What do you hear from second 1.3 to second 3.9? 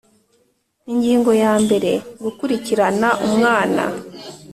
yambere Gukurikirana umwana